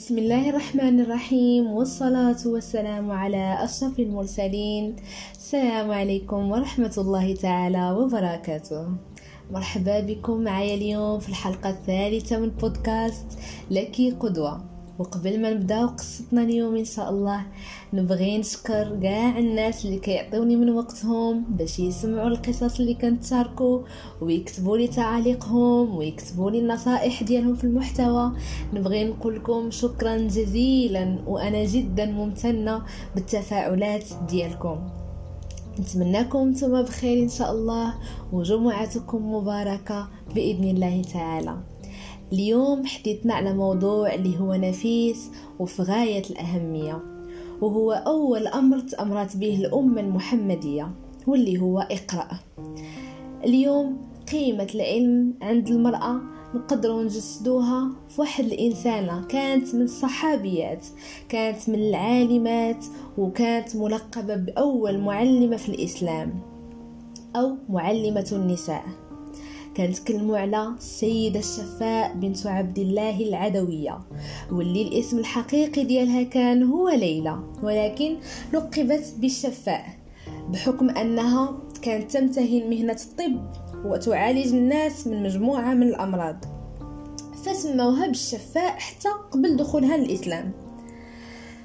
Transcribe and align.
بسم 0.00 0.18
الله 0.18 0.50
الرحمن 0.50 1.00
الرحيم 1.00 1.66
والصلاة 1.66 2.36
والسلام 2.46 3.10
على 3.10 3.64
أشرف 3.64 4.00
المرسلين 4.00 4.96
السلام 5.36 5.90
عليكم 5.90 6.50
ورحمة 6.50 6.94
الله 6.98 7.34
تعالى 7.34 7.90
وبركاته 7.90 8.88
مرحبا 9.50 10.00
بكم 10.00 10.40
معايا 10.40 10.74
اليوم 10.74 11.18
في 11.18 11.28
الحلقة 11.28 11.70
الثالثة 11.70 12.38
من 12.38 12.48
بودكاست 12.48 13.26
لك 13.70 14.16
قدوة 14.20 14.69
وقبل 15.00 15.40
ما 15.42 15.50
نبداو 15.50 15.86
قصتنا 15.86 16.42
اليوم 16.42 16.76
إن 16.76 16.84
شاء 16.84 17.10
الله 17.10 17.46
نبغي 17.92 18.38
نشكر 18.38 18.98
كاع 19.02 19.38
الناس 19.38 19.84
اللي 19.84 19.98
كيعطيوني 19.98 20.56
من 20.56 20.70
وقتهم 20.70 21.44
باش 21.48 21.78
يسمعوا 21.78 22.28
القصص 22.28 22.80
اللي 22.80 22.94
كنتشاركوا 22.94 23.80
ويكتبوا 24.20 24.76
لي 24.76 24.88
تعاليقهم 24.88 25.96
ويكتبوا 25.96 26.50
لي 26.50 26.58
النصائح 26.58 27.22
ديالهم 27.22 27.54
في 27.54 27.64
المحتوى. 27.64 28.32
نبغي 28.72 29.04
نقول 29.04 29.36
لكم 29.36 29.70
شكرا 29.70 30.16
جزيلا 30.16 31.18
وأنا 31.26 31.64
جدا 31.64 32.06
ممتنة 32.06 32.82
بالتفاعلات 33.14 34.04
ديالكم. 34.28 34.78
نتمنىكم 35.80 36.48
نتوما 36.48 36.82
بخير 36.82 37.22
إن 37.22 37.28
شاء 37.28 37.52
الله 37.52 37.94
وجمعتكم 38.32 39.34
مباركة 39.34 40.08
بإذن 40.34 40.64
الله 40.64 41.02
تعالى. 41.02 41.69
اليوم 42.32 42.86
حديثنا 42.86 43.34
على 43.34 43.54
موضوع 43.54 44.14
اللي 44.14 44.38
هو 44.40 44.54
نفيس 44.54 45.30
وفي 45.58 45.82
غاية 45.82 46.22
الأهمية 46.30 47.02
وهو 47.60 47.92
أول 47.92 48.46
أمر 48.46 48.80
تأمرت 48.80 49.36
به 49.36 49.56
الأمة 49.56 50.00
المحمدية 50.00 50.90
واللي 51.26 51.60
هو 51.60 51.80
إقرأ. 51.80 52.28
اليوم 53.44 53.96
قيمة 54.32 54.68
العلم 54.74 55.34
عند 55.42 55.68
المرأة 55.68 56.20
نقدروا 56.54 57.02
نجسدوها 57.02 57.90
في 58.08 58.20
واحد 58.20 58.44
الإنسانة 58.44 59.24
كانت 59.24 59.74
من 59.74 59.82
الصحابيات 59.82 60.86
كانت 61.28 61.68
من 61.68 61.74
العالمات 61.74 62.84
وكانت 63.18 63.76
ملقبة 63.76 64.36
بأول 64.36 64.98
معلمة 64.98 65.56
في 65.56 65.68
الإسلام 65.68 66.40
أو 67.36 67.56
معلمة 67.68 68.28
النساء. 68.32 68.84
كنتكلموا 69.86 70.38
على 70.38 70.68
السيدة 70.78 71.38
الشفاء 71.38 72.14
بنت 72.14 72.46
عبد 72.46 72.78
الله 72.78 73.20
العدوية 73.20 73.98
واللي 74.52 74.82
الاسم 74.82 75.18
الحقيقي 75.18 75.84
ديالها 75.84 76.22
كان 76.22 76.62
هو 76.62 76.88
ليلى 76.88 77.38
ولكن 77.62 78.16
لقبت 78.52 79.14
بالشفاء 79.18 79.84
بحكم 80.48 80.90
أنها 80.90 81.58
كانت 81.82 82.10
تمتهن 82.10 82.70
مهنة 82.70 82.96
الطب 83.04 83.40
وتعالج 83.84 84.54
الناس 84.54 85.06
من 85.06 85.22
مجموعة 85.22 85.74
من 85.74 85.88
الأمراض. 85.88 86.36
فسموها 87.44 88.06
بالشفاء 88.06 88.70
حتى 88.78 89.08
قبل 89.30 89.56
دخولها 89.56 89.96
للإسلام. 89.96 90.52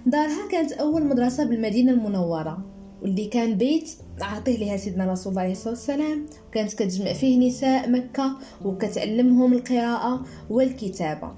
دارها 0.05 0.47
كانت 0.51 0.71
أول 0.71 1.05
مدرسة 1.05 1.43
بالمدينة 1.43 1.91
المنورة. 1.91 2.74
واللي 3.01 3.25
كان 3.25 3.57
بيت 3.57 3.91
عاطيه 4.21 4.57
لها 4.57 4.77
سيدنا 4.77 5.11
رسول 5.11 5.31
الله 5.31 5.41
عليه 5.41 5.51
الصلاة 5.51 5.73
والسلام. 5.73 6.25
وكانت 6.49 6.73
كتجمع 6.73 7.13
فيه 7.13 7.47
نساء 7.47 7.89
مكة 7.89 8.37
وكتعلمهم 8.65 9.53
القراءة 9.53 10.25
والكتابة. 10.49 11.31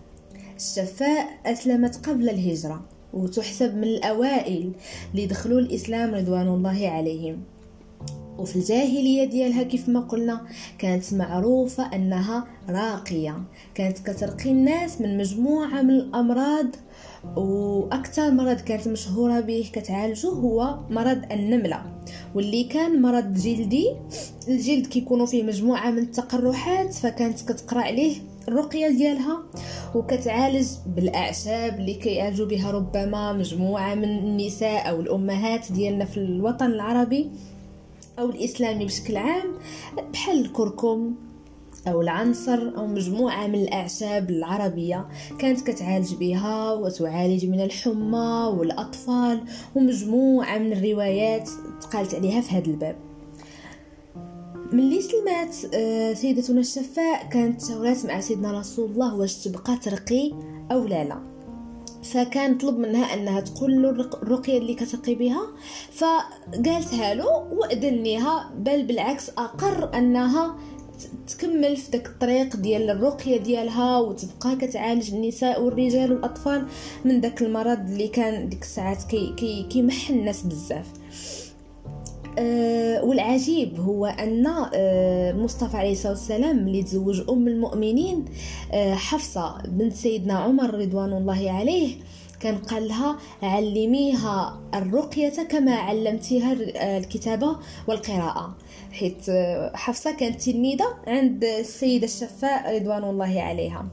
الشفاء 0.56 1.28
أسلمت 1.46 2.08
قبل 2.10 2.30
الهجرة 2.30 2.86
وتحسب 3.14 3.76
من 3.76 3.84
الأوائل 3.84 4.72
اللي 5.12 5.26
دخلوا 5.26 5.60
الإسلام 5.60 6.16
رضوان 6.16 6.48
الله 6.48 6.90
عليهم. 6.90 7.44
وفي 8.38 8.56
الجاهلية 8.56 9.26
ديالها 9.26 9.64
كيف 9.64 9.90
ما 9.90 10.00
قلنا 10.00 10.42
كانت 10.78 11.14
معروفة 11.14 11.96
أنها 11.96 12.48
راقية. 12.70 13.42
كانت 13.76 14.00
كترقي 14.00 14.52
الناس 14.52 15.02
من 15.02 15.18
مجموعة 15.18 15.82
من 15.82 15.90
الأمراض 15.90 16.68
وأكثر 17.36 18.32
مرض 18.32 18.62
كانت 18.62 18.88
مشهورة 18.88 19.40
به 19.40 19.70
كتعالجه 19.74 20.28
هو 20.28 20.80
مرض 20.90 21.22
النملة. 21.32 21.82
واللي 22.36 22.64
كان 22.64 23.02
مرض 23.02 23.34
جلدي 23.34 23.92
الجلد 24.48 24.88
كيكونوا 24.88 25.26
فيه 25.26 25.44
مجموعة 25.44 25.92
من 25.92 26.00
التقرحات 26.00 26.94
فكانت 26.94 27.42
كتقرأ 27.42 27.82
عليه 27.82 28.16
الرقية 28.48 28.88
ديالها 28.88 29.44
وكتعالج 29.96 30.68
بالأعشاب 30.96 31.80
اللي 31.80 31.94
كيعالجوا 31.94 32.46
بها 32.46 32.72
ربما 32.72 33.34
مجموعة 33.34 33.96
من 33.96 34.04
النساء 34.04 34.90
أو 34.90 35.02
الأمهات 35.02 35.72
ديالنا 35.72 36.06
في 36.06 36.18
الوطن 36.18 36.66
العربي. 36.66 37.30
أو 38.20 38.30
الإسلامي 38.30 38.86
بشكل 38.86 39.18
عام 39.18 39.54
بحال 40.14 40.46
الكركم 40.46 41.16
أو 41.88 42.02
العنصر 42.02 42.78
أو 42.78 42.88
مجموعة 42.88 43.48
من 43.48 43.56
الأعشاب 43.56 44.30
العربية 44.30 45.08
كانت 45.40 45.70
كتعالج 45.70 46.14
بها 46.16 46.74
وتعالج 46.74 47.46
من 47.46 47.62
الحمى 47.62 48.54
والأطفال 48.58 49.42
ومجموعة 49.76 50.58
من 50.58 50.74
الروايات 50.74 51.50
تقالت 51.82 52.16
عليها 52.16 52.42
في 52.42 52.56
هذا 52.56 52.66
الباب. 52.66 52.96
ملي 54.72 55.02
سلمات 55.02 55.56
آه، 55.74 56.14
سيدتنا 56.14 56.60
الشفاء 56.60 57.30
كانت 57.30 57.62
تشاورات 57.62 58.06
مع 58.06 58.20
سيدنا 58.20 58.60
رسول 58.60 58.92
الله 58.92 59.16
واش 59.16 59.36
تبقى 59.36 59.78
ترقي 59.78 60.32
أو 60.72 60.84
لا 60.84 61.04
لا. 61.04 61.37
فكان 62.14 62.58
طلب 62.58 62.78
منها 62.78 63.14
أنها 63.14 63.40
تقول 63.40 63.82
له 63.82 63.90
الرقية 63.90 64.58
اللي 64.58 64.74
كترقي 64.74 65.16
بها 65.16 65.42
فقالتها 65.92 67.14
له 67.14 67.26
واذن 67.52 67.94
ليها 67.94 68.52
بل 68.58 68.84
بالعكس 68.84 69.30
أقر 69.30 69.98
أنها 69.98 70.56
تكمل 71.28 71.78
في 71.78 71.92
داك 71.92 72.06
الطريق 72.06 72.56
ديال 72.56 72.90
الرقية 72.90 73.38
ديالها 73.38 73.98
وتبقى 74.00 74.56
كتعالج 74.56 75.14
النساء 75.14 75.62
والرجال 75.62 76.12
والأطفال 76.14 76.68
من 77.06 77.22
داك 77.22 77.42
المرض 77.42 77.80
اللي 77.80 78.08
كان 78.08 78.50
ديك 78.50 78.62
الساعات 78.62 79.04
كي 79.04 79.66
كي 79.70 79.88
الناس 80.10 80.42
بزاف. 80.42 80.88
والعجيب 83.04 83.80
هو 83.80 84.06
أن 84.06 84.48
أه 84.74 85.34
مصطفى 85.34 85.78
عليه 85.78 85.92
الصلاة 85.92 86.12
والسلام 86.12 86.58
اللي 86.68 86.84
تزوج 86.84 87.22
أم 87.30 87.48
المؤمنين 87.48 88.26
أه 88.74 88.94
حفصة 88.94 89.58
بنت 89.68 89.94
سيدنا 89.94 90.34
عمر 90.34 90.74
رضوان 90.74 91.14
الله 91.14 91.52
عليه 91.52 91.96
كان 92.40 92.58
قال 92.58 92.88
لها 92.88 93.18
علميها 93.44 94.60
الرقية 94.74 95.44
كما 95.50 95.76
علمتيها 95.76 96.54
الكتابة 96.98 97.56
والقراءة. 97.88 98.56
حيث 98.92 99.32
حفصة 99.74 100.12
كانت 100.12 100.42
تلميذة 100.42 100.86
عند 101.08 101.44
السيدة 101.44 102.06
الشفاء 102.06 102.76
رضوان 102.76 103.04
الله 103.04 103.42
عليها. 103.42 103.86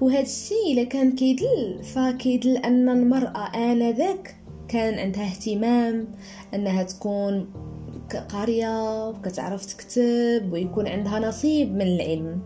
وهذا 0.00 0.20
الشيء 0.20 0.72
إلا 0.72 0.84
كان 0.84 1.12
كيدل 1.12 1.78
فكيدل 1.94 2.56
أن 2.56 2.88
المرأة 2.88 3.56
آنذاك 3.56 4.36
كان 4.70 4.98
عندها 4.98 5.24
اهتمام 5.24 6.08
أنها 6.54 6.82
تكون 6.82 7.50
قارية 8.28 9.08
وكتعرف 9.08 9.66
تكتب 9.66 10.52
ويكون 10.52 10.88
عندها 10.88 11.18
نصيب 11.18 11.74
من 11.74 11.82
العلم. 11.82 12.40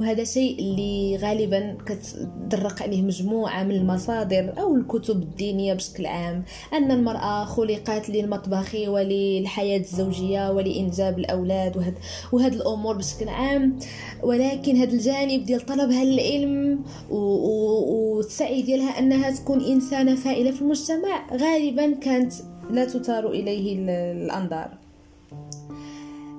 وهذا 0.00 0.24
شيء 0.24 0.58
اللي 0.58 1.16
غالبا 1.16 1.76
كتدرق 1.86 2.82
عليه 2.82 3.02
مجموعة 3.02 3.62
من 3.62 3.70
المصادر 3.70 4.54
أو 4.58 4.76
الكتب 4.76 5.22
الدينية 5.22 5.74
بشكل 5.74 6.06
عام 6.06 6.44
أن 6.72 6.90
المرأة 6.90 7.44
خلقت 7.44 8.10
للمطبخ 8.10 8.74
وللحياة 8.86 9.78
الزوجية 9.78 10.50
ولإنجاب 10.50 11.18
الأولاد 11.18 11.76
وهذا 11.76 11.94
وهاد 12.32 12.54
الأمور 12.54 12.96
بشكل 12.96 13.28
عام. 13.28 13.78
ولكن 14.22 14.76
هذا 14.76 14.92
الجانب 14.92 15.44
ديال 15.44 15.66
طلبها 15.66 16.04
للعلم 16.04 16.84
والسعي 17.10 18.62
ديالها 18.62 18.98
أنها 18.98 19.30
تكون 19.30 19.64
إنسانة 19.64 20.14
فائلة 20.14 20.50
في 20.50 20.62
المجتمع 20.62 21.36
غالبا 21.36 21.94
كانت 21.94 22.32
لا 22.70 22.84
تثار 22.84 23.30
إليه 23.30 23.78
الأنظار. 24.12 24.89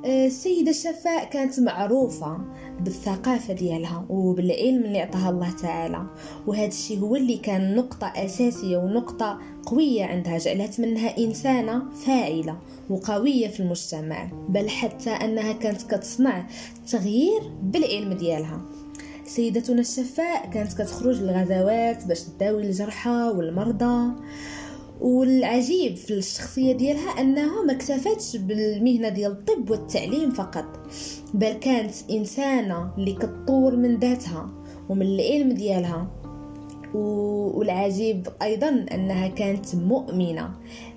السيدة 0.06 0.69
الشفاء 0.72 1.29
كانت 1.29 1.59
معروفة 1.59 2.38
بالثقافة 2.79 3.53
ديالها 3.53 4.05
وبالعلم 4.09 4.85
اللي 4.85 4.99
عطاها 4.99 5.29
الله 5.29 5.52
تعالى. 5.52 6.05
وهذا 6.47 6.67
الشيء 6.67 6.99
هو 6.99 7.16
اللي 7.16 7.37
كان 7.37 7.75
نقطة 7.75 8.08
أساسية 8.08 8.78
ونقطة 8.78 9.40
قوية 9.66 10.03
عندها 10.05 10.37
جعلت 10.37 10.79
منها 10.79 11.17
إنسانة 11.17 11.84
فاعلة 12.05 12.58
وقوية 12.90 13.47
في 13.47 13.59
المجتمع 13.59 14.29
بل 14.49 14.70
حتى 14.70 15.09
أنها 15.09 15.52
كانت 15.53 15.81
كتصنع 15.81 16.47
التغيير 16.78 17.41
بالعلم 17.64 18.14
ديالها. 18.14 18.61
سيدتنا 19.25 19.81
الشفاء 19.81 20.49
كانت 20.49 20.73
كتخرج 20.81 21.22
للغزوات 21.22 22.05
باش 22.05 22.22
تداوي 22.23 22.64
الجرحى 22.64 23.34
والمرضى. 23.35 24.11
والعجيب 25.01 25.95
في 25.95 26.13
الشخصية 26.13 26.71
ديالها 26.73 27.21
أنها 27.21 27.63
ما 27.63 27.73
اكتفتش 27.73 28.37
بالمهنة 28.37 29.09
ديال 29.09 29.31
الطب 29.31 29.69
والتعليم 29.69 30.31
فقط 30.31 30.65
بل 31.33 31.51
كانت 31.53 31.93
إنسانة 32.11 32.91
اللي 32.97 33.13
كتطور 33.13 33.75
من 33.75 33.99
ذاتها 33.99 34.49
ومن 34.89 35.01
العلم 35.01 35.51
ديالها. 35.51 36.07
والعجيب 36.93 38.27
أيضا 38.41 38.85
أنها 38.91 39.27
كانت 39.27 39.75
مؤمنة 39.75 40.51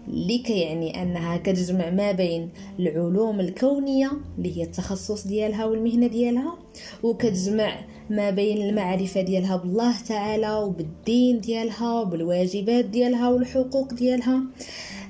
اللي 0.08 0.38
كيعني 0.38 1.02
أنها 1.02 1.36
كتجمع 1.36 1.90
ما 1.90 2.12
بين 2.12 2.50
العلوم 2.78 3.40
الكونية 3.40 4.10
اللي 4.38 4.56
هي 4.56 4.62
التخصص 4.62 5.26
ديالها 5.26 5.64
والمهنة 5.64 6.06
ديالها 6.06 6.54
وكتجمع 7.02 7.78
ما 8.10 8.30
بين 8.30 8.68
المعرفة 8.68 9.20
ديالها 9.20 9.56
بالله 9.56 9.94
تعالى 10.08 10.54
وبالدين 10.54 11.40
ديالها 11.40 12.00
وبالواجبات 12.00 12.84
ديالها 12.84 13.28
والحقوق 13.28 13.94
ديالها. 13.94 14.42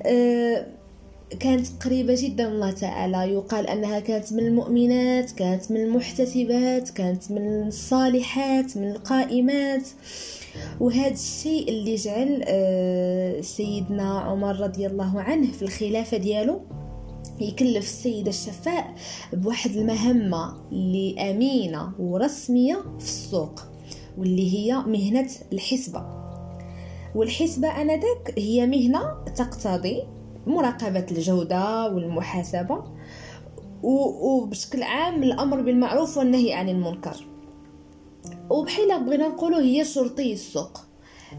أه 0.06 0.66
كانت 1.40 1.66
قريبة 1.84 2.14
جدا 2.18 2.48
من 2.48 2.54
الله 2.54 2.70
تعالى. 2.70 3.32
يقال 3.32 3.66
أنها 3.66 4.00
كانت 4.00 4.32
من 4.32 4.46
المؤمنات 4.46 5.30
كانت 5.30 5.70
من 5.70 5.76
المحتسبات 5.76 6.90
كانت 6.90 7.30
من 7.30 7.66
الصالحات 7.66 8.76
من 8.76 8.90
القائمات. 8.90 9.88
وهذا 10.80 11.14
الشيء 11.14 11.68
اللي 11.68 11.94
جعل 11.94 12.42
آه، 12.46 13.40
سيدنا 13.40 14.18
عمر 14.20 14.60
رضي 14.60 14.86
الله 14.86 15.20
عنه 15.20 15.52
في 15.52 15.62
الخلافة 15.62 16.16
ديالو 16.16 16.60
يكلف 17.40 17.84
السيدة 17.84 18.28
الشفاء 18.28 18.94
بواحد 19.32 19.70
المهمة 19.70 20.68
اللي 20.72 21.30
أمينة 21.30 21.92
ورسمية 21.98 22.74
في 22.98 23.04
السوق 23.04 23.60
واللي 24.18 24.54
هي 24.54 24.76
مهنة 24.76 25.30
الحسبة. 25.52 26.04
والحسبة 27.14 27.68
أنذاك 27.68 28.34
هي 28.36 28.66
مهنة 28.66 29.24
تقتضي 29.36 30.02
مراقبة 30.46 31.06
الجودة 31.10 31.88
والمحاسبة 31.94 32.84
وبشكل 33.82 34.82
عام 34.82 35.22
الأمر 35.22 35.60
بالمعروف 35.60 36.18
والنهي 36.18 36.52
عن 36.52 36.68
المنكر. 36.68 37.26
وبحيلة 38.50 38.98
بغينا 38.98 39.28
نقولوا 39.28 39.60
هي 39.60 39.84
شرطي 39.84 40.32
السوق. 40.32 40.80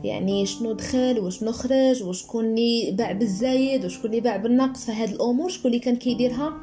يعني 0.04 0.46
شنو 0.46 0.72
دخل 0.72 1.20
وشنو 1.20 1.52
خرج 1.52 2.04
وشكون 2.04 2.46
اللي 2.46 2.92
باع 2.92 3.12
بالزايد 3.12 3.86
وشكون 3.86 4.10
اللي 4.10 4.22
باع 4.22 4.38
بالنقص 4.38 4.86
فهاد 4.86 5.10
الأمور 5.10 5.50
شكون 5.50 5.72
اللي 5.72 5.80
كان 5.80 5.96
كيديرها؟ 5.96 6.54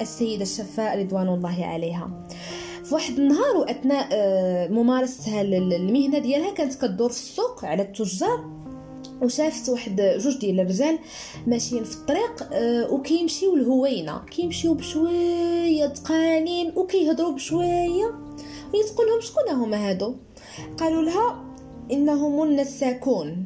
السيدة 0.00 0.42
الشفاء 0.42 0.98
رضوان 0.98 1.28
الله 1.28 1.64
عليها. 1.64 2.26
في 2.84 2.94
واحد 2.94 3.18
النهار 3.18 3.56
وأثناء 3.56 4.08
آه، 4.12 4.68
ممارستها 4.68 5.42
المهنة 5.42 6.18
ديالها 6.18 6.50
كانت 6.50 6.74
كدور 6.74 7.08
في 7.08 7.16
السوق 7.16 7.64
على 7.64 7.82
التجار 7.82 8.60
وشافت 9.22 9.68
واحد 9.68 10.18
جوج 10.18 10.38
ديال 10.38 10.60
الرجال 10.60 10.98
ماشيين 11.46 11.84
في 11.84 11.94
الطريق 11.94 12.48
أه 12.52 12.92
وكيمشيو 12.92 13.56
الهوينه 13.56 14.18
كيمشيو 14.30 14.74
بشوية 14.74 15.86
تقانين 15.86 16.72
وكيهضروا 16.76 17.32
بشوية 17.32 18.14
وهي 18.74 18.82
شكون 19.20 19.48
هما 19.50 19.90
هادو. 19.90 20.14
قالوا 20.78 21.02
لها 21.02 21.49
إنهم 21.92 22.42
النساكون. 22.42 23.44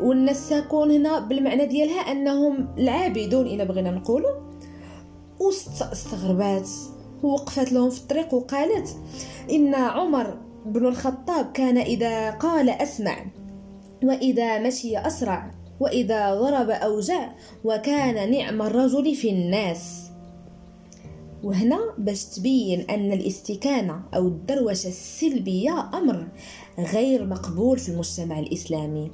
والنساكون 0.00 0.90
هنا 0.90 1.18
بالمعنى 1.18 1.66
ديالها 1.66 2.00
أنهم 2.00 2.68
العابدون 2.78 3.46
إلى 3.46 3.64
بغينا 3.64 3.90
نقولوا. 3.90 4.46
واستغربات 5.40 6.68
ووقفت 7.22 7.72
لهم 7.72 7.90
في 7.90 8.00
الطريق 8.00 8.34
وقالت 8.34 8.96
إن 9.50 9.74
عمر 9.74 10.38
بن 10.66 10.86
الخطاب 10.86 11.52
كان 11.52 11.78
إذا 11.78 12.30
قال 12.30 12.70
أسمع 12.70 13.16
وإذا 14.04 14.58
مشي 14.58 14.98
أسرع 14.98 15.50
وإذا 15.80 16.34
ضرب 16.34 16.70
أوجع 16.70 17.32
وكان 17.64 18.30
نعم 18.30 18.62
الرجل 18.62 19.14
في 19.14 19.30
الناس. 19.30 20.05
وهنا 21.46 21.94
باش 21.98 22.24
تبين 22.24 22.80
أن 22.80 23.12
الاستكانة 23.12 24.02
أو 24.14 24.28
الدروشة 24.28 24.88
السلبية 24.88 25.90
أمر 25.94 26.28
غير 26.78 27.26
مقبول 27.26 27.78
في 27.78 27.88
المجتمع 27.88 28.38
الإسلامي. 28.38 29.10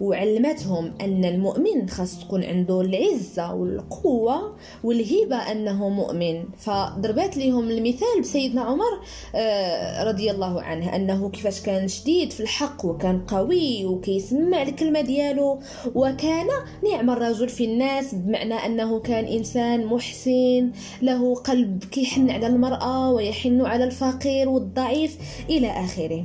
وعلمتهم 0.00 0.94
أن 1.00 1.24
المؤمن 1.24 1.88
خاص 1.88 2.20
تكون 2.20 2.44
عنده 2.44 2.80
العزة 2.80 3.54
والقوة 3.54 4.56
والهبة 4.84 5.36
أنه 5.36 5.88
مؤمن. 5.88 6.44
فضربات 6.58 7.36
لهم 7.36 7.70
المثال 7.70 8.20
بسيدنا 8.20 8.62
عمر 8.62 9.00
آه، 9.34 10.04
رضي 10.04 10.30
الله 10.30 10.62
عنه 10.62 10.96
أنه 10.96 11.30
كيفاش 11.30 11.60
كان 11.60 11.88
شديد 11.88 12.32
في 12.32 12.40
الحق 12.40 12.84
وكان 12.84 13.20
قوي 13.20 13.84
وكيسمع 13.86 14.62
الكلمة 14.62 15.00
ديالو 15.00 15.58
وكان 15.94 16.46
نعم 16.90 17.10
الرجل 17.10 17.48
في 17.48 17.64
الناس 17.64 18.14
بمعنى 18.14 18.54
أنه 18.54 19.00
كان 19.00 19.24
إنسان 19.24 19.86
محسن 19.86 20.70
له 21.02 21.34
قلب 21.34 21.84
كيحن 21.84 22.30
على 22.30 22.46
المرأة 22.46 23.10
ويحن 23.10 23.60
على 23.60 23.84
الفقير 23.84 24.48
والضعيف 24.48 25.18
إلى 25.50 25.70
آخره. 25.70 26.24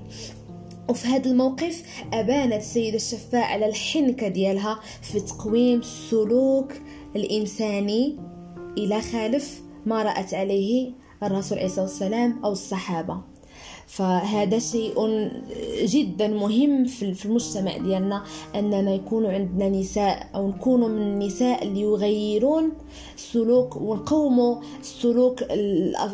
وفي 0.92 1.08
هذا 1.08 1.30
الموقف 1.32 1.84
أبانت 2.14 2.54
السيدة 2.54 2.96
الشفاء 2.96 3.44
على 3.44 3.66
الحنكة 3.66 4.28
ديالها 4.28 4.80
في 5.02 5.20
تقويم 5.20 5.80
السلوك 5.80 6.74
الإنساني 7.16 8.18
إلى 8.78 9.02
خالف 9.02 9.62
ما 9.86 10.04
رأت 10.04 10.34
عليه 10.34 10.92
الرسول 11.24 11.58
عليه 11.58 11.82
والسلام 11.82 12.40
أو 12.46 12.52
الصحابة. 12.52 13.22
فهذا 13.88 14.60
شيء 14.60 14.94
جدا 15.84 16.28
مهم 16.28 16.86
في 16.86 17.26
المجتمع 17.26 17.78
ديالنا 17.78 18.24
أننا 18.56 18.94
يكون 18.94 19.26
عندنا 19.26 19.70
نساء 19.70 20.30
أو 20.36 20.50
نكونوا 20.50 20.88
من 20.88 21.02
النساء 21.02 21.64
اللي 21.64 21.82
يغيرون 21.82 22.72
السلوك 23.16 23.76
ونقوموا 23.76 24.62
السلوك 24.80 25.44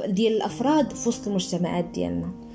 ديال 0.06 0.34
الأفراد 0.38 0.94
في 0.94 1.10
وسط 1.10 1.28
المجتمعات 1.28 1.86
ديالنا. 1.86 2.47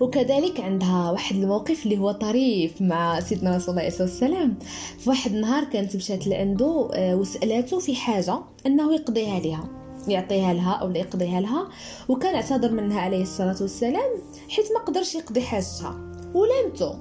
وكذلك 0.00 0.60
عندها 0.60 1.10
واحد 1.10 1.36
الموقف 1.36 1.84
اللي 1.84 1.98
هو 1.98 2.12
طريف 2.12 2.82
مع 2.82 3.20
سيدنا 3.20 3.56
رسول 3.56 3.68
الله 3.70 3.80
عليه 3.80 3.88
الصلاة 3.92 4.08
والسلام. 4.08 4.58
في 4.98 5.10
واحد 5.10 5.32
النهار 5.32 5.64
كانت 5.64 5.96
مشات 5.96 6.26
لعنده 6.26 6.88
آه، 6.94 7.16
وسألته 7.16 7.78
في 7.78 7.94
حاجة 7.94 8.38
أنه 8.66 8.94
يقضيها 8.94 9.40
لها 9.40 9.68
يعطيها 10.08 10.54
لها 10.54 10.72
أو 10.72 10.90
يقضيها 10.90 11.40
لها 11.40 11.68
وكان 12.08 12.34
اعتذر 12.34 12.72
منها 12.72 13.00
عليه 13.00 13.22
الصلاة 13.22 13.56
والسلام 13.60 14.10
حيت 14.48 14.72
ما 14.74 14.80
قدرش 14.80 15.14
يقضي 15.14 15.40
حاجتها. 15.40 16.00
ولامته 16.34 16.98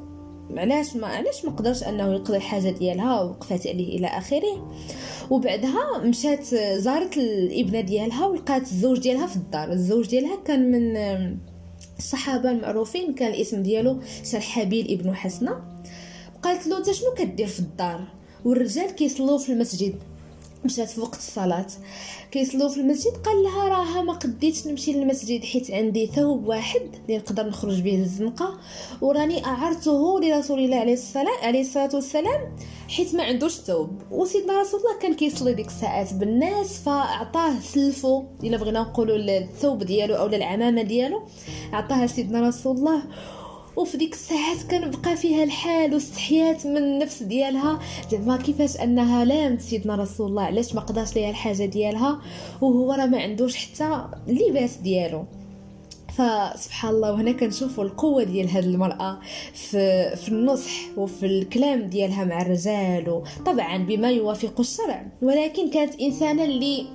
علاش 0.58 0.96
ما 0.96 1.08
علاش 1.08 1.46
ما 1.46 1.52
قدرش 1.52 1.84
أنه 1.84 2.14
يقضي 2.14 2.38
الحاجة 2.38 2.70
ديالها 2.70 3.22
ووقفات 3.22 3.68
عليه 3.68 3.98
إلى 3.98 4.08
آخره. 4.08 4.68
وبعدها 5.30 5.98
مشات 6.04 6.44
زارت 6.56 7.18
الابنة 7.18 7.82
ديالها 7.82 8.26
ولقات 8.26 8.62
الزوج 8.62 9.00
ديالها 9.00 9.28
في 9.28 9.36
الدار. 9.36 9.72
الزوج 9.72 10.08
ديالها 10.08 10.36
كان 10.46 10.72
من 10.72 10.98
الصحابة 12.02 12.52
المعروفين 12.52 13.14
كان 13.14 13.34
الاسم 13.34 13.64
ديالو 13.64 14.00
شرحبيل 14.24 14.92
ابن 14.92 15.16
حسنة. 15.16 15.62
قالت 16.44 16.68
له 16.68 16.78
أنت 16.78 16.92
شنو 16.92 17.14
كدير 17.18 17.48
في 17.48 17.60
الدار؟ 17.60 18.08
والرجال 18.46 18.92
كيصلوا 18.92 19.38
في 19.38 19.52
المسجد. 19.52 19.96
مشات 20.66 20.90
في 20.90 21.02
وقت 21.02 21.18
الصلاة. 21.18 21.68
كيصلوا 22.32 22.70
في 22.70 22.80
المسجد 22.80 23.12
قال 23.12 23.44
لها 23.44 23.70
راها 23.70 24.02
ما 24.02 24.14
قديتش 24.14 24.68
نمشي 24.68 24.94
للمسجد 24.94 25.44
حيت 25.44 25.72
عندي 25.72 26.08
ثوب 26.08 26.48
واحد 26.48 26.82
اللي 27.06 27.18
نقدر 27.18 27.48
نخرج 27.48 27.82
به 27.82 27.92
للزنقة. 27.92 28.60
وراني 29.02 29.46
أعرته 29.46 30.20
لرسول 30.20 30.60
الله 30.60 30.78
عليه 30.78 30.94
الصلاة 30.94 31.38
عليه 31.44 31.62
الصلاة 31.62 31.90
والسلام 31.94 32.56
حيت 32.90 33.16
ما 33.16 33.24
عندوش 33.24 33.54
ثوب. 33.54 34.02
وسيدنا 34.12 34.62
رسول 34.62 34.80
الله 34.80 35.00
كان 35.02 35.14
كيصلي 35.14 35.54
ديك 35.54 35.68
الساعات 35.68 36.14
بالناس 36.14 36.78
فأعطاه 36.78 37.60
سلفو 37.60 38.24
إلا 38.44 38.58
بغينا 38.58 38.82
نقولوا 38.82 39.16
الثوب 39.16 39.84
ديالو 39.84 40.16
أو 40.16 40.26
العمامة 40.26 40.82
ديالو 40.82 41.22
عطاها 41.74 42.08
سيدنا 42.08 42.48
رسول 42.48 42.78
الله. 42.78 43.04
وفي 43.76 43.98
ديك 43.98 44.14
الساعات 44.14 44.64
كان 44.70 44.92
بقى 44.92 45.16
فيها 45.18 45.44
الحال 45.44 45.94
واستحيات 45.94 46.68
من 46.68 46.78
النفس 46.78 47.24
ديالها. 47.24 47.80
زعما 48.12 48.38
كيفاش 48.38 48.78
أنها 48.78 49.26
لامت 49.26 49.62
سيدنا 49.62 49.96
رسول 49.96 50.28
الله 50.30 50.44
علاش 50.44 50.76
ما 50.76 50.82
قداش 50.82 51.16
ليها 51.16 51.30
الحاجة 51.30 51.66
ديالها؟ 51.66 52.22
وهو 52.62 52.94
راه 52.94 53.06
ما 53.06 53.22
عندوش 53.22 53.56
حتى 53.56 54.06
اللباس 54.28 54.76
ديالو. 54.78 55.26
فسبحان 56.10 56.96
الله 56.96 57.12
وهنا 57.12 57.32
كنشوفوا 57.32 57.84
القوة 57.84 58.24
ديال 58.24 58.50
هذه 58.50 58.66
المرأة 58.66 59.20
في, 59.54 60.16
في 60.16 60.30
النصح 60.30 60.72
وفي 60.98 61.26
الكلام 61.26 61.82
ديالها 61.82 62.24
مع 62.26 62.42
الرجال 62.42 63.24
طبعا 63.46 63.78
بما 63.78 64.12
يوافق 64.12 64.60
الشرع. 64.60 65.06
ولكن 65.22 65.70
كانت 65.70 66.02
إنسانة 66.02 66.44
اللي 66.44 66.86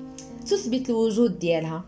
تثبت 0.47 0.91
الوجود 0.91 1.39
ديالها. 1.39 1.85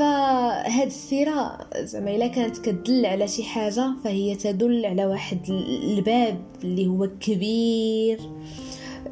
فهاد 0.00 0.86
السيرة 0.86 1.58
زعما 1.76 2.10
إلا 2.10 2.26
كانت 2.26 2.58
كتدل 2.58 3.06
على 3.06 3.28
شي 3.28 3.44
حاجة 3.44 3.92
فهي 4.04 4.36
تدل 4.36 4.86
على 4.86 5.06
واحد 5.06 5.38
الباب 5.82 6.40
اللي 6.64 6.86
هو 6.86 7.08
كبير. 7.20 8.20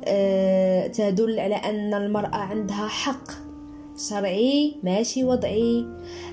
أه 0.05 0.87
تدل 0.87 1.41
على 1.41 1.55
أن 1.55 1.95
المرأة 1.95 2.37
عندها 2.37 2.89
حق 2.89 3.31
شرعي 4.09 4.77
ماشي 4.83 5.25
وضعي. 5.25 5.87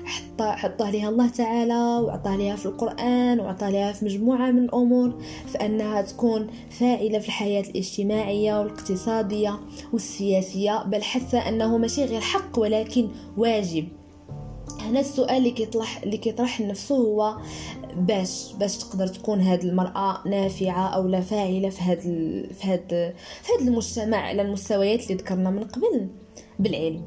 حط 0.04 0.42
حطه 0.42 0.90
لها 0.90 1.08
الله 1.08 1.28
تعالى 1.28 1.98
وعطاه 2.04 2.36
لها 2.36 2.56
في 2.56 2.66
القرآن 2.66 3.40
وعطاه 3.40 3.70
لها 3.70 3.92
في 3.92 4.04
مجموعة 4.04 4.50
من 4.50 4.64
الأمور 4.64 5.22
فأنها 5.46 6.02
تكون 6.02 6.46
فاعلة 6.70 7.18
في 7.18 7.26
الحياة 7.26 7.62
الاجتماعية 7.62 8.60
والاقتصادية 8.60 9.60
والسياسية 9.92 10.82
بل 10.82 11.02
حتى 11.02 11.36
أنه 11.36 11.78
ماشي 11.78 12.04
غير 12.04 12.20
حق 12.20 12.58
ولكن 12.58 13.08
واجب. 13.36 13.88
هنا 14.86 15.00
السؤال 15.00 15.36
اللي 15.36 15.50
كيطرح 15.50 16.02
اللي 16.02 16.16
كيطرح 16.16 16.60
نفسه 16.60 16.96
هو 16.96 17.36
باش 17.96 18.52
باش 18.52 18.76
تقدر 18.76 19.06
تكون 19.06 19.40
هاد 19.40 19.64
المرأة 19.64 20.28
نافعة 20.28 20.88
أو 20.88 21.06
لا 21.06 21.20
فاعلة 21.20 21.68
في 21.68 21.82
هاد 21.82 22.00
في 22.52 22.68
هاد 22.70 23.14
في 23.42 23.52
هاد 23.52 23.68
المجتمع 23.68 24.16
على 24.16 24.42
المستويات 24.42 25.02
اللي 25.02 25.14
ذكرنا 25.14 25.50
من 25.50 25.64
قبل 25.64 26.08
بالعلم. 26.58 27.02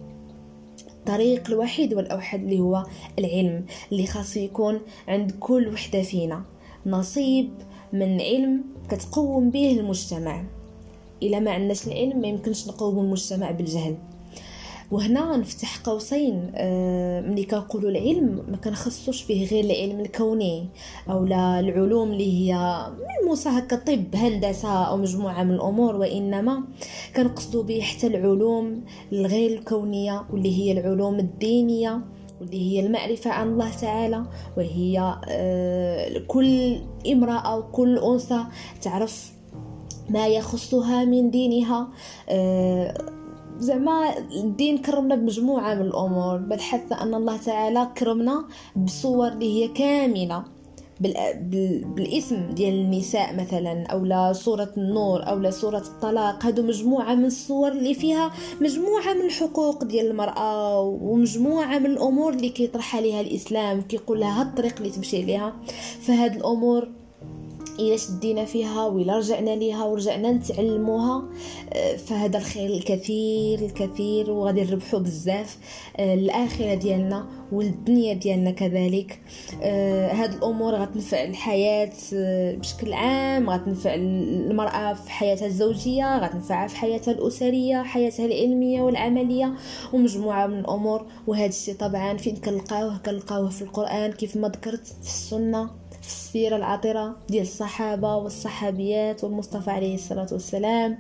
الطريق 0.88 1.48
الوحيد 1.48 1.94
والأوحد 1.94 2.44
اللي 2.44 2.60
هو 2.60 2.84
العلم 3.20 3.66
اللي 3.92 4.06
خاص 4.08 4.38
يكون 4.38 4.80
عند 5.08 5.32
كل 5.32 5.68
وحدة 5.68 6.02
فينا. 6.02 6.44
نصيب 6.86 7.50
من 7.94 8.22
علم 8.22 8.64
كتقوم 8.90 9.50
به 9.50 9.80
المجتمع. 9.80 10.44
إلا 11.24 11.40
ما 11.40 11.52
عندناش 11.52 11.88
العلم 11.88 12.22
ما 12.22 12.28
يمكنش 12.28 12.68
نقوم 12.68 13.00
المجتمع 13.00 13.52
بالجهل. 13.52 13.98
وهنا 14.92 15.38
نفتح 15.38 15.78
قوسين 15.78 16.52
آه، 16.56 17.22
ملي 17.22 17.44
كنقولوا 17.44 17.90
العلم 17.90 18.44
ما 18.48 18.58
كنخصوش 18.58 19.26
به 19.28 19.48
غير 19.52 19.66
العلم 19.66 20.00
الكوني 20.00 20.70
أو 21.10 21.26
لا 21.26 21.60
العلوم 21.60 22.12
اللي 22.12 22.34
هي 22.34 22.56
ملموسه 23.22 23.52
هكا 23.52 23.76
طب 23.76 24.16
هندسة 24.16 24.84
أو 24.84 24.98
مجموعة 24.98 25.44
من 25.44 25.52
الأمور 25.52 25.96
وإنما 25.96 26.64
كنقصدوا 27.16 27.64
به 27.64 27.82
حتى 27.82 28.08
العلوم 28.08 28.84
الغير 29.12 29.60
الكونية 29.60 30.26
واللي 30.34 30.58
هي 30.58 30.72
العلوم 30.72 31.20
الدينية 31.20 32.02
واللي 32.42 32.72
هي 32.72 32.86
المعرفة 32.86 33.30
عن 33.32 33.48
الله 33.48 33.72
تعالى 33.76 34.24
وهي 34.58 35.20
آه، 35.30 36.22
كل 36.28 36.80
امرأة 37.12 37.58
وكل 37.58 37.98
أنثى 37.98 38.44
تعرف 38.82 39.34
ما 40.10 40.28
يخصها 40.28 41.06
من 41.06 41.32
دينها 41.32 41.88
آه، 42.30 43.19
زعما 43.60 44.18
الدين 44.32 44.78
كرمنا 44.78 45.16
بمجموعة 45.16 45.74
من 45.74 45.82
الأمور 45.82 46.38
بل 46.38 46.60
حتى 46.60 46.96
أن 46.96 47.14
الله 47.14 47.38
تعالى 47.38 47.88
كرمنا 47.98 48.46
بصور 48.76 49.28
اللي 49.28 49.64
هي 49.64 49.68
كاملة. 49.68 50.44
بالاسم 51.96 52.50
ديال 52.52 52.74
النساء 52.74 53.36
مثلا 53.36 53.86
أو 53.88 54.06
لا 54.06 54.34
سوره 54.34 54.70
النور 54.78 55.28
أو 55.30 55.40
لا 55.40 55.52
سوره 55.52 55.78
الطلاق. 55.78 56.46
هادو 56.46 56.64
مجموعة 56.64 57.16
من 57.16 57.26
الصور 57.26 57.72
اللي 57.72 57.94
فيها 57.94 58.32
مجموعة 58.62 59.14
من 59.14 59.22
الحقوق 59.26 59.84
ديال 59.84 60.12
المرأة 60.12 60.80
ومجموعة 60.82 61.80
من 61.80 61.86
الأمور 61.86 62.34
اللي 62.34 62.50
كيطرحها 62.50 63.02
ليها 63.02 63.22
الإسلام 63.22 63.82
كيقول 63.82 64.20
لها 64.20 64.42
الطريق 64.42 64.78
اللي 64.78 64.90
تمشي 64.90 65.22
ليها 65.22 65.54
فهاد 66.02 66.36
الأمور 66.36 66.88
إلا 67.80 67.98
شدينا 67.98 68.46
فيها 68.46 68.86
ولا 68.86 69.18
رجعنا 69.18 69.56
ليها 69.56 69.84
ورجعنا 69.86 70.32
نتعلموها. 70.32 71.24
آه، 71.74 71.96
فهذا 71.96 72.38
الخير 72.38 72.70
الكثير 72.70 73.60
الكثير 73.60 74.32
وغادي 74.32 74.64
نربحو 74.64 75.00
بزاف. 75.00 75.58
آه، 75.98 76.14
الآخرة 76.14 76.74
ديالنا 76.74 77.28
والدنيا 77.52 78.14
ديالنا 78.14 78.52
كذلك. 78.52 79.20
آه، 79.62 80.14
هاد 80.14 80.34
الأمور 80.34 80.76
غتنفع 80.76 81.24
الحياة 81.24 81.92
بشكل 82.56 82.94
عام 82.94 83.50
غتنفع 83.50 83.96
المرأة 83.96 84.94
في 84.94 85.12
حياتها 85.12 85.46
الزوجية 85.46 86.18
غتنفعها 86.18 86.68
في 86.68 86.76
حياتها 86.76 87.12
الأسرية 87.12 87.84
حياتها 87.84 88.26
العلمية 88.26 88.82
والعملية 88.82 89.54
ومجموعة 89.94 90.48
من 90.48 90.60
الأمور. 90.60 91.06
وهذا 91.28 91.46
الشيء 91.46 91.76
طبعا 91.76 92.18
فين 92.18 92.36
كنلقاوه؟ 92.36 92.98
كنلقاوه 92.98 93.50
في 93.50 93.62
القرآن 93.62 94.12
كيف 94.12 94.36
ما 94.36 94.48
ذكرت 94.48 94.88
في 94.88 95.08
السنة. 95.08 95.79
السيرة 96.02 96.56
العطرة 96.56 97.16
ديال 97.30 97.42
الصحابة 97.42 98.16
والصحابيات 98.16 99.24
والمصطفى 99.24 99.72
عليه 99.72 99.96
الصلاة 99.96 100.28
والسلام. 100.32 100.98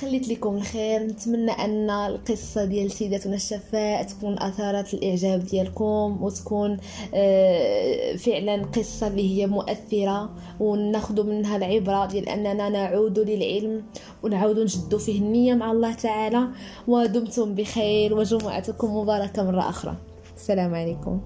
خليت 0.00 0.28
لكم 0.28 0.56
الخير. 0.56 1.02
نتمنى 1.02 1.50
أن 1.50 1.90
القصة 1.90 2.64
ديال 2.64 2.90
سيدتنا 2.90 3.34
الشفاء 3.36 4.02
تكون 4.02 4.42
أثارت 4.42 4.94
الإعجاب 4.94 5.44
ديالكم 5.44 6.18
وتكون 6.22 6.76
آه، 7.14 8.16
فعلا 8.16 8.62
قصة 8.64 9.06
اللي 9.06 9.38
هي 9.38 9.46
مؤثرة 9.46 10.30
وناخذ 10.60 11.26
منها 11.26 11.56
العبرة 11.56 12.06
ديال 12.06 12.28
أننا 12.28 12.68
نعود 12.68 13.18
للعلم 13.18 13.82
ونعود 14.22 14.58
نجد 14.58 14.96
فيه 14.96 15.20
النية 15.20 15.54
مع 15.54 15.72
الله 15.72 15.94
تعالى. 15.94 16.48
ودمتم 16.88 17.54
بخير 17.54 18.14
وجمعتكم 18.14 18.96
مباركة 18.96 19.42
مرة 19.42 19.68
أخرى. 19.68 19.96
السلام 20.36 20.74
عليكم. 20.74 21.20